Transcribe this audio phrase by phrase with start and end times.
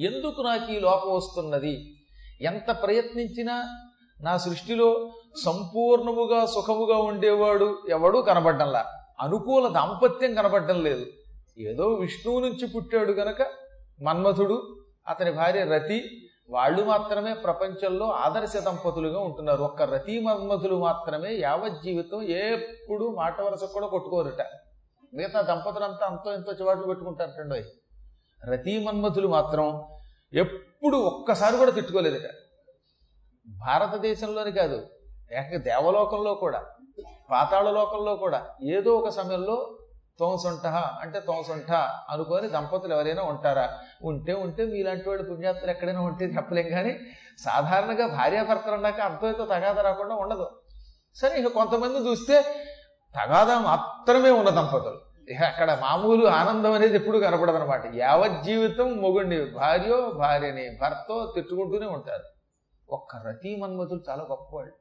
[0.00, 1.94] ఎందుకు నాకు ఈ లోపం వస్తున్నది?
[2.40, 3.64] ఎంత ప్రయత్నించినా
[4.22, 5.12] నా సృష్టిలో
[5.44, 8.86] సంపూర్ణముగా సుఖముగా ఉండేవాడు ఎవడూ కనబడ్డంలా.
[9.20, 11.06] అనుకూల దాంపత్యం కనబడడం లేదు.
[11.58, 13.42] ఏదో విష్ణువు నుంచి పుట్టాడు గనక
[14.02, 16.04] మన్మథుడు అతని భార్య రతి
[16.50, 19.62] వాళ్ళు మాత్రమే ప్రపంచంలో ఆదర్శ దంపతులుగా ఉంటున్నారు.
[19.62, 24.46] ఒక్క రతి మన్మథులు మాత్రమే యావత్ జీవితం ఎప్పుడు మాట వరస కూడా కొట్టుకోరుట.
[25.14, 27.64] మిగతా దంపతులంతా అంతో ఎంతో చివాట్లు పెట్టుకుంటారటండి
[28.48, 29.82] రతి మన్మథులు మాత్రం
[30.32, 32.28] ఎప్పుడు ఒక్కసారి కూడా తిట్టుకోలేదట.
[33.46, 34.86] భారతదేశంలోని కాదు
[35.32, 36.60] ఏక దేవలోకంలో కూడా
[37.30, 39.76] పాతాళ లోకంలో కూడా ఏదో ఒక సమయంలో
[40.18, 40.66] తోంసొంట
[41.02, 41.72] అంటే తోంసొంట
[42.10, 43.78] అనుకొని దంపతులు ఎవరైనా ఉంటారా?
[44.02, 47.00] ఉంటే ఉంటే మీలాంటి వాళ్ళు పుణ్యాత్తులు ఎక్కడైనా ఉంటే చెప్పలేం కానీ
[47.38, 50.50] సాధారణంగా భార్యాభర్తలు అన్నాక అంతమైతే తగాదా రాకుండా ఉండదు.
[51.16, 52.42] సరే ఇక కొంతమంది చూస్తే
[53.14, 55.09] తగాదా మాత్రమే ఉన్న దంపతులు.
[55.30, 57.94] ఇక అక్కడ మామూలు ఆనందం అనేది ఎప్పుడు కనపడదనమాట.
[57.94, 62.24] యావజ్జీవితం యావత్ మొగుడిని భార్యో భార్యని భర్తో తిట్టుకుంటూనే ఉంటారు.
[62.88, 64.72] ఒక్క రతి మన్మథుడు చాలా గొప్పవాళ్ళు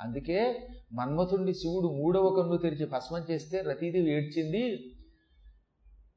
[0.00, 4.92] అందుకే మన్మథుడిని శివుడు మూడవ కన్ను తెరిచి భస్మం చేస్తే రతీదేవి ఏడ్చింది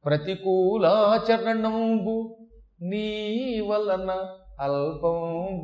[0.05, 2.38] ప్రతికూలాచరణంబు
[2.81, 4.25] నీ వలన
[4.59, 5.61] అల్పం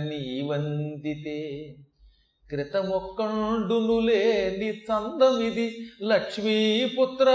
[0.02, 1.40] నీ వందితే
[2.46, 5.66] క్రితమొక్కండును లేని చందమిది
[6.02, 7.28] లక్ష్మీపుత్ర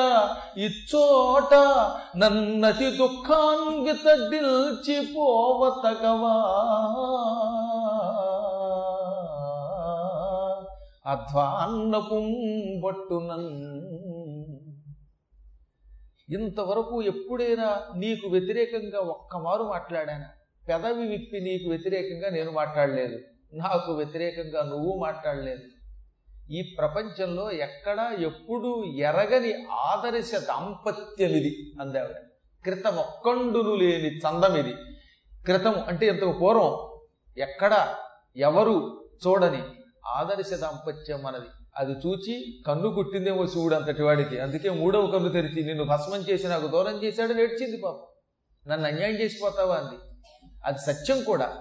[0.59, 1.53] ఇచ్చోట
[2.17, 6.35] నన్నతి దుఃఖాన్విత డిల్చిపోవతగవా
[11.13, 13.51] అధ్వాన్నపుంబట్టునన్
[16.29, 20.25] ఇంతవరకు ఎప్పుడైనా నీకు వ్యతిరేకంగా ఒక్కమారు మాట్లాడానా?
[20.69, 23.19] పెదవి విప్పి నీకు వ్యతిరేకంగా నేను మాట్లాడలేదు.
[23.53, 25.61] నాకు వ్యతిరేకంగా నువ్వు మాట్లాడలేదు.
[26.51, 32.15] ఈ ప్రపంచంలో ఎక్కడా ఎప్పుడూ ఎరగని ఆదర్శ దాంపత్యమిది అందావిడ.
[32.63, 34.73] క్రితం ఒక్కండును లేని చందమిది.
[35.45, 37.01] క్రితం అంటే ఇంతకు పూర్వం
[37.37, 37.95] ఎక్కడ
[38.37, 39.63] ఎవరు చూడని
[40.05, 41.45] ఆదర్శ దాంపత్యం మనది
[41.77, 44.39] అది చూచి కన్ను కుట్టిందేమో శివుడు అంతటి వాడికి.
[44.39, 47.99] అందుకే మూడవ కన్ను తెరిచి నిన్ను భస్మం చేసి నాకు దూరం చేశాడు నేర్చింది పాపం.
[48.67, 49.95] నన్ను అన్యాయం చేసిపోతావా అంది.
[50.65, 51.57] అది సత్యం కూడా.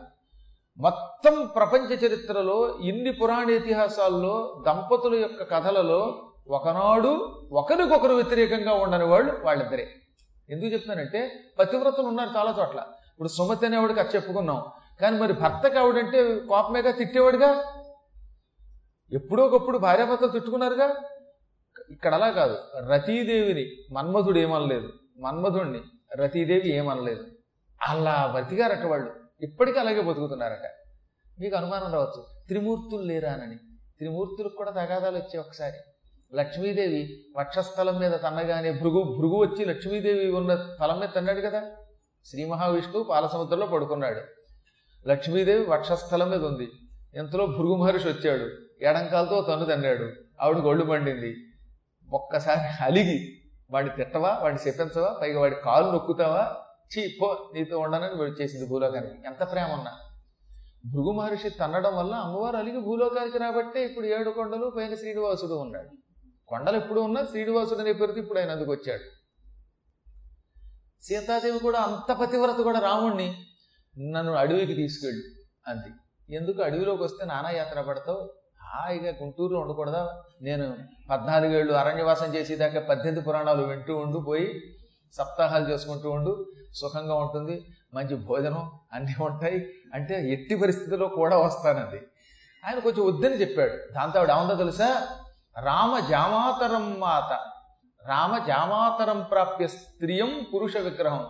[0.79, 7.09] మొత్తం ప్రపంచ చరిత్రలో ఇన్ని పురాణ ఇతిహాసాల్లో దంపతుల యొక్క కథలలో ఒకనాడు
[7.53, 9.91] ఒకరికొకరు వ్యతిరేకంగా ఉండని వాళ్ళు వాళ్ళిద్దరే.
[10.51, 12.79] ఎందుకు చెప్తున్నానంటే పతివ్రతలు ఉన్నారు చాలా చోట్ల.
[13.11, 14.63] ఇప్పుడు సుమతి అనేవాడికి అది చెప్పుకున్నాం.
[15.01, 17.65] కానీ మరి భర్తకి ఆవిడంటే కోపమేగా తిట్టేవాడుగా?
[19.13, 20.95] ఎప్పుడో ఒకప్పుడు భార్యాభర్తలు తిట్టుకున్నారుగా?
[21.91, 22.59] ఇక్కడ అలా కాదు.
[22.89, 24.93] రతీదేవిని మన్మధుడు ఏమనలేదు.
[25.21, 25.81] మన్మధుడిని
[26.17, 27.25] రతీదేవి ఏమనలేదు.
[27.89, 29.13] అలా బతికారట వాళ్ళు.
[29.41, 30.71] ఇప్పటికీ అలాగే బతుకుతున్నారట.
[31.41, 32.27] మీకు అనుమానం రావచ్చు.
[32.49, 33.57] త్రిమూర్తులు లేరానని.
[33.99, 35.77] త్రిమూర్తులకు కూడా తగాదాలు వచ్చాయి ఒకసారి.
[36.37, 41.63] లక్ష్మీదేవి వక్షస్థలం మీద తన్నగానే భృగు భృగు వచ్చి లక్ష్మీదేవి ఉన్న స్థలం మీద తన్నాడు కదా?
[42.25, 44.21] శ్రీ మహావిష్ణువు పాలసముద్రంలో పడుకున్నాడు.
[45.09, 46.69] లక్ష్మీదేవి వక్షస్థలం మీద ఉంది.
[47.17, 48.51] ఇంతలో భృగు మహర్షి వచ్చాడు.
[48.85, 50.13] ఎడంకాలతో తన్ను తన్నాడు.
[50.41, 51.37] ఆవిడ గొళ్ళు పండింది
[52.11, 54.39] ఒక్కసారి అలిగి వాడిని తిట్టవా?
[54.43, 56.57] వాడిని చెప్పించవా పైగా వాడి కాలు నొక్కుతావా?
[56.99, 59.15] చీ పో నీతో ఉండనని వచ్చేసింది భూలోకానికి.
[59.27, 59.93] ఎంత ప్రేమ ఉన్నా.
[60.87, 65.89] భృగు మహర్షి తన్నడం వల్ల అమ్మవారు అలిగి భూలోకానికి రాబట్టే ఇప్పుడు ఏడు కొండలు పైన శ్రీనివాసుడు ఉన్నాడు.
[66.49, 69.03] కొండలు ఎప్పుడు ఉన్నా శ్రీనివాసుడు అనే పేరుతో ఇప్పుడు ఆయన అందుకు వచ్చాడు.
[71.05, 73.35] సీతాదేవి కూడా అంత పతివ్రత కూడా రాముణ్ణి
[74.11, 75.23] నన్ను అడవికి తీసుకెళ్ళు
[75.69, 75.95] అంది.
[76.33, 78.31] ఎందుకు అడవిలోకి వస్తే నానా యాత్ర పడతావు?
[78.63, 80.23] హాయిగా గుంటూరులో ఉండకూడదా?
[80.43, 80.77] నేను
[81.11, 84.61] పద్నాలుగేళ్ళు అరణ్యవాసం చేసేదాకా పద్దెనిమిది పురాణాలు వింటూ ఉండు పోయి
[85.13, 87.67] సప్తాహాలు చేసుకుంటూ ఉండు సుఖంగా ఉంటుంది.
[87.95, 89.71] మంచి భోజనం అన్నీ ఉంటాయి.
[89.95, 92.01] అంటే ఎట్టి పరిస్థితుల్లో కూడా వస్తానండి
[92.67, 93.93] ఆయన కొంచెం వద్దని చెప్పాడు.
[93.93, 95.07] దాంతో ఆవిడ ఏమందో తెలుసా?
[95.61, 97.33] రామ జామాతరం మాత
[98.09, 101.27] రామ జామాతరం ప్రాప్య స్త్రియం పురుష విగ్రహం.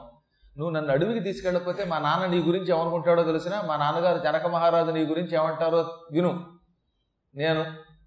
[0.56, 5.04] నువ్వు నన్ను అడవికి తీసుకెళ్ళకపోతే మా నాన్న నీ గురించి ఏమనుకుంటాడో తెలిసిన మా నాన్నగారు జనక మహారాజు నీ
[5.04, 5.78] గురించి ఏమంటారో
[6.12, 6.46] విను.
[7.34, 7.62] నేను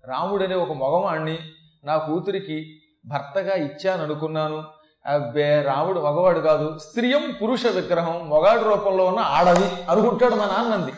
[0.07, 1.39] రాముడనే ఒక మగవాణ్ణి
[1.85, 2.57] నా కూతురికి
[3.05, 4.63] భర్తగా ఇచ్చాను అనుకున్నాను
[5.05, 10.93] అబ్బే రాముడు మగవాడు కాదు స్త్రీయం పురుష విగ్రహం మొగాడు రూపంలో ఉన్న ఆడది అనుకుంటాడు మా నాన్నంది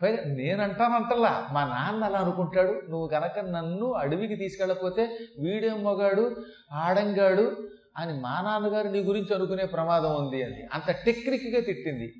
[0.00, 2.82] పైగా నేనంటానంటల్లా మా నాన్న అలా అనుకుంటాడు?
[2.88, 5.02] నువ్వు కనుక నన్ను అడవికి తీసుకెళ్ళకపోతే
[5.38, 6.36] వీడేం మొగాడు?
[6.72, 7.56] ఆడంగాడు?
[7.96, 10.68] అని మా నాన్నగారు నీ గురించి అనుకునే ప్రమాదం ఉంది అని.
[10.72, 12.14] అంత టెక్నిక్గా తిట్టింది.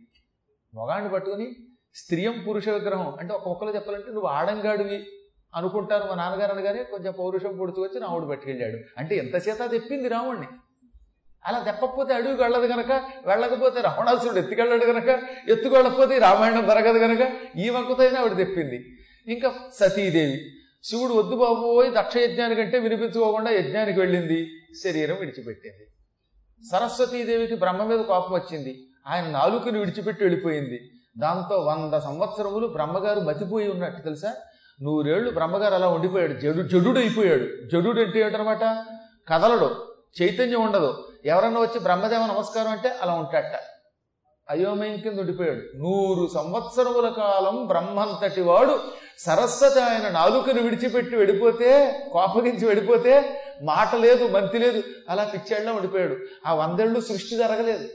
[0.75, 1.57] మొగాడిని పట్టుకుని
[1.95, 5.07] స్త్రీయం పురుష విగ్రహం అంటే ఒక్కొక్కరు చెప్పాలంటే నువ్వు ఆడంగాడివి
[5.55, 8.79] అనుకుంటాను మా నాన్నగారు అనగానే కొంచెం పౌరుషం పొడుచుకొచ్చి రాముడు పట్టుకెళ్ళాడు.
[8.99, 10.47] అంటే ఎంతసేత తెప్పింది రాముడిని
[11.45, 12.91] అలా తెప్పకపోతే అడుగు వెళ్ళదు గనక
[13.27, 18.99] వెళ్ళకపోతే రావణాసురుడు ఎత్తుకెళ్ళాడు గనక ఎత్తుకెళ్ళకపోతే రామాయణం దొరకదు గనక ఈ వంకతో అయినా ఆవిడ తెప్పింది.
[19.27, 24.49] ఇంకా సతీదేవి శివుడు వద్దు బాబోయ్ దక్ష యజ్ఞానికంటే వినిపించుకోకుండా యజ్ఞానికి వెళ్ళింది.
[24.85, 25.87] శరీరం విడిచిపెట్టింది.
[26.73, 28.87] సరస్వతీదేవికి బ్రహ్మ మీద కోపం వచ్చింది.
[29.07, 30.91] ఆయన నాలుకని విడిచిపెట్టి వెళ్ళిపోయింది.
[31.19, 34.35] దాంతో వంద సంవత్సరములు బ్రహ్మగారు మతిపోయి ఉన్నట్టు తెలుసా?
[34.83, 36.33] నూరేళ్ళు బ్రహ్మగారు అలా ఉండిపోయాడు.
[36.33, 38.87] జడు జడుడు అయిపోయాడు జడుడు అంటే ఏంటనమాట
[39.29, 39.95] కదలడు.
[40.23, 41.09] చైతన్యం ఉండదు.
[41.25, 43.72] ఎవరన్నా వచ్చి బ్రహ్మదేవ నమస్కారం అంటే అలా ఉంటాడట.
[44.51, 45.77] అయోమయం కింద ఉండిపోయాడు.
[45.77, 48.79] నూరు సంవత్సరముల కాలం బ్రహ్మంతటి వాడు
[49.19, 56.17] సరస్వతి ఆయన నాలుకను విడిచిపెట్టి వెళ్ళిపోతే కోపగించి వెళ్ళిపోతే మాట లేదు మంతి లేదు అలా పిచ్చాడులో ఉండిపోయాడు.
[56.47, 57.89] ఆ వందేళ్ళు సృష్టి జరగలేదు.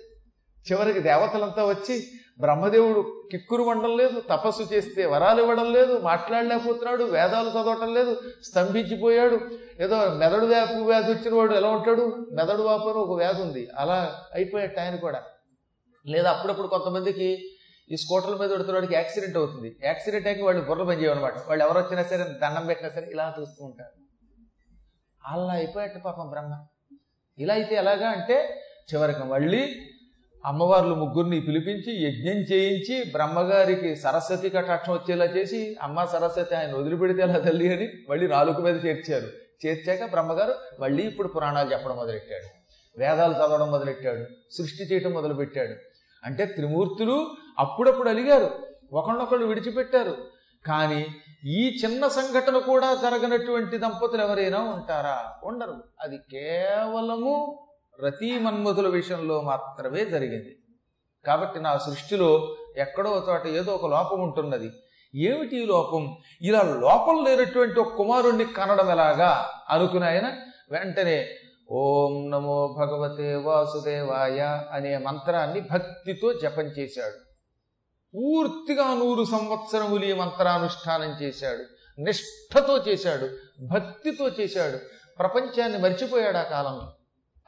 [0.72, 2.04] చివరికి దేవతలంతా వచ్చి
[2.40, 9.40] బ్రహ్మదేవుడు కిక్కురు వండడం లేదు తపస్సు చేస్తే వరాలు ఇవ్వడం లేదు మాట్లాడలేకపోతున్నాడు వేదాలు చదవటం లేదు స్తంభించిపోయాడు.
[9.82, 12.28] ఏదో మెదడు వ్యాపు వ్యాధి వచ్చిన వాడు ఎలా ఉంటాడు?
[12.32, 13.68] మెదడు వాపు ఒక వ్యాధి ఉంది.
[13.78, 15.24] అలా అయిపోయాడు ఆయన కూడా.
[16.06, 17.50] లేదా అప్పుడప్పుడు కొంతమందికి
[17.92, 19.76] ఈ స్కూటర్ల మీద పెడుతున్నవాడికి యాక్సిడెంట్ అవుతుంది.
[19.84, 21.34] యాక్సిడెంట్ అయ్యి వాళ్ళు బుర్ర పని చేయమన్నమాట.
[21.48, 24.08] వాళ్ళు ఎవరు వచ్చినా సరే దండం పెట్టినా సరే ఇలా చూస్తూ ఉంటారు.
[25.26, 26.66] అలా అయిపోయాడు పాపం బ్రహ్మ.
[27.38, 28.62] ఇలా అయితే ఎలాగా అంటే
[28.94, 29.76] చివరికి మళ్ళీ
[30.46, 37.40] అమ్మవార్లు ముగ్గురిని పిలిపించి యజ్ఞం చేయించి బ్రహ్మగారికి సరస్వతి కటాక్షం వచ్చేలా చేసి అమ్మ సరస్వతి ఆయన వదిలిపెడితే అలా
[37.40, 39.28] తల్లి అని మళ్ళీ నాలుగు మీద చేర్చారు.
[39.66, 42.57] చేర్చాక బ్రహ్మగారు మళ్ళీ ఇప్పుడు పురాణాలు చెప్పడం మొదలెట్టాడు.
[42.98, 45.76] వేదాలు చదవడం మొదలెట్టాడు సృష్టి చేయటం మొదలుపెట్టాడు.
[46.26, 47.28] అంటే త్రిమూర్తులు
[47.60, 48.50] అప్పుడప్పుడు అలిగారు
[48.94, 50.18] ఒకళ్ళొకళ్ళు విడిచిపెట్టారు.
[50.68, 51.08] కానీ
[51.46, 55.34] ఈ చిన్న సంఘటన కూడా జరగనటువంటి దంపతులు ఎవరైనా ఉంటారా?
[55.44, 55.84] ఉండరు.
[56.02, 57.68] అది కేవలము
[58.06, 60.60] రతీ మన్మధుల విషయంలో మాత్రమే జరిగింది.
[61.28, 64.72] కాబట్టి నా సృష్టిలో ఎక్కడో చోట ఏదో ఒక లోపం ఉంటున్నది.
[65.16, 66.18] ఏమిటి లోపం?
[66.42, 69.50] ఇలా లోపం లేనటువంటి ఒక కుమారుణ్ణి కనడం ఎలాగా?
[69.70, 70.34] అనుకుని ఆయన
[70.72, 71.30] వెంటనే
[71.72, 77.16] ఓం నమో భగవతే వాసుదేవాయ అనే మంత్రాన్ని భక్తితో జపం చేశాడు.
[78.16, 81.64] పూర్తిగా నూరు సంవత్సరములు ఈ మంత్రానుష్ఠానం చేశాడు.
[82.02, 83.30] నిష్ఠతో చేశాడు.
[83.68, 84.78] భక్తితో చేశాడు.
[85.18, 86.94] ప్రపంచాన్ని మర్చిపోయాడు ఆ కాలంలో.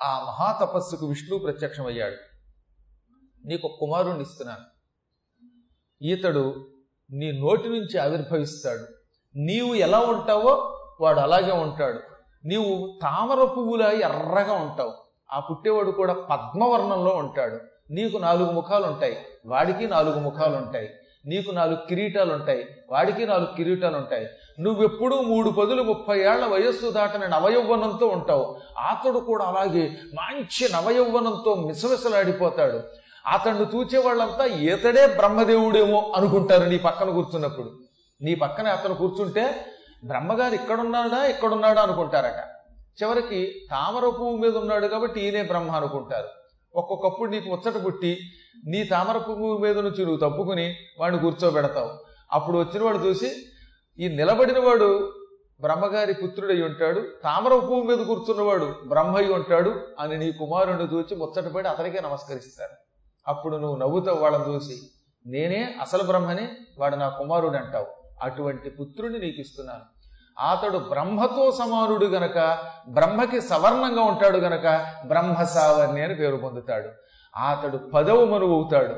[0.04, 2.16] ఆ మహాతపస్సుకు విష్ణు ప్రత్యక్షమయ్యాడు.
[3.46, 4.66] నీకు కుమారుణ్ణి ఇస్తున్నాను.
[6.04, 6.68] ఈతడు
[7.12, 8.86] నీ నోటి నుంచి ఆవిర్భవిస్తాడు.
[9.36, 12.00] నీవు ఎలా ఉంటావో వాడు అలాగే ఉంటాడు.
[12.46, 14.94] నీవు తామర పువ్వులా ఎర్రగా ఉంటావు.
[15.32, 17.58] ఆ పుట్టేవాడు కూడా పద్మవర్ణంలో ఉంటాడు.
[17.92, 20.90] నీకు నాలుగు ముఖాలు ఉంటాయి వాడికి నాలుగు ముఖాలు ఉంటాయి
[21.26, 24.28] నీకు నాలుగు కిరీటాలు ఉంటాయి వాడికి నాలుగు కిరీటాలు ఉంటాయి
[24.60, 28.56] నువ్వెప్పుడూ మూడు పదులు ముప్పై ఏళ్ళ వయస్సు దాటిన నవయౌవనంతో ఉంటావు.
[28.80, 32.82] అతడు కూడా అలాగే మంచి నవయౌవనంతో మిసమిసలాడిపోతాడు.
[33.28, 37.72] అతన్ని చూచే వాళ్ళంతా ఈతడే బ్రహ్మదేవుడేమో అనుకుంటారు నీ పక్కన కూర్చున్నప్పుడు.
[38.22, 39.66] నీ పక్కన అతను కూర్చుంటే
[40.06, 42.44] బ్రహ్మగారు ఇక్కడున్నాడా ఇక్కడున్నాడా అనుకుంటారట.
[43.04, 46.28] చివరికి తామర పువ్వు మీద ఉన్నాడు కాబట్టి ఈయనే బ్రహ్మ అనుకుంటారు.
[46.76, 48.20] ఒక్కొక్కప్పుడు నీకు ముచ్చట పుట్టి
[48.68, 51.92] నీ తామర పువ్వు మీద నుంచి నువ్వు తప్పుకుని వాడిని కూర్చోబెడతావు.
[52.32, 53.32] అప్పుడు వచ్చిన వాడు చూసి
[54.00, 55.14] ఈ నిలబడిన వాడు
[55.62, 62.00] బ్రహ్మగారి పుత్రుడై ఉంటాడు తామర పువ్వు మీద కూర్చున్నవాడు బ్రహ్మయ్య ఉంటాడు అని నీ కుమారుని చూచి ముచ్చటపడి అతనికే
[62.00, 62.76] నమస్కరిస్తారు.
[63.28, 64.78] అప్పుడు నువ్వు నవ్వుతావు వాళ్ళని చూసి
[65.28, 66.48] నేనే అసలు బ్రహ్మని
[66.80, 67.99] వాడు నా కుమారుడు అంటావు.
[68.22, 69.82] అటువంటి పుత్రుని నీకు ఇస్తున్నాను.
[70.40, 76.90] అతడు బ్రహ్మతో సమానుడు గనక బ్రహ్మకి సవర్ణంగా ఉంటాడు గనక బ్రహ్మ సావర్ణి అని పేరు పొందుతాడు.
[77.36, 78.96] అతడు పదవ మనువు అవుతాడు.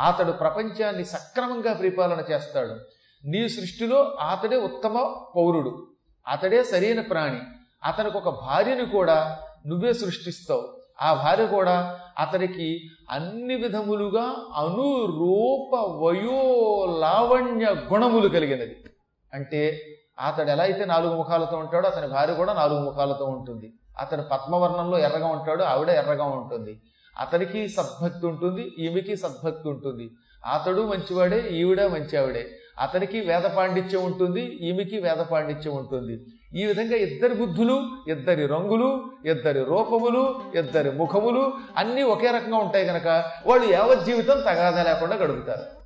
[0.00, 2.76] అతడు ప్రపంచాన్ని సక్రమంగా పరిపాలన చేస్తాడు.
[3.24, 5.86] నీ సృష్టిలో అతడే ఉత్తమ పౌరుడు.
[6.28, 7.40] అతడే సరైన ప్రాణి.
[7.84, 10.81] అతనికి ఒక భార్యని కూడా నువ్వే సృష్టిస్తావు.
[11.00, 12.80] ఆ భార్య కూడా అతనికి
[13.10, 16.40] అన్ని విధములుగా అనురూప వయో
[16.98, 18.76] లావణ్య గుణములు కలిగినది.
[19.34, 19.80] అంటే
[20.18, 23.72] అతడు ఎలా అయితే నాలుగు ముఖాలతో ఉంటాడో అతని భార్య కూడా నాలుగు ముఖాలతో ఉంటుంది.
[23.98, 26.80] అతడు పద్మవర్ణంలో ఎర్రగా ఉంటాడు ఆవిడ ఎర్రగా ఉంటుంది.
[27.18, 30.10] అతనికి సద్భక్తి ఉంటుంది ఈమెకి సద్భక్తి ఉంటుంది.
[30.54, 36.26] అతడు మంచివాడే ఈవిడ మంచి ఆవిడే అతనికి వేద పాండిత్యం ఉంటుంది ఈమెకి వేద పాండిత్యం ఉంటుంది.
[36.54, 43.24] ఈ విధంగా ఇద్దరి బుద్ధులు ఇద్దరి రంగులు ఇద్దరి రూపములు ఇద్దరి ముఖములు అన్నీ ఒకే రకంగా ఉంటాయి కనుక
[43.46, 45.81] వాళ్ళు యావత్ జీవితం తగాదా లేకుండా గడుపుతారు.